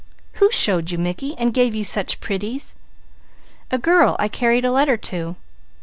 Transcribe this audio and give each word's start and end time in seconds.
"Who 0.41 0.49
showed 0.49 0.89
you 0.89 0.97
Mickey, 0.97 1.35
and 1.37 1.53
gave 1.53 1.75
you 1.75 1.83
such 1.83 2.19
pretties?" 2.19 2.75
"A 3.69 3.77
girl 3.77 4.15
I 4.17 4.29
carried 4.29 4.65
a 4.65 4.71
letter 4.71 4.97
to. 4.97 5.35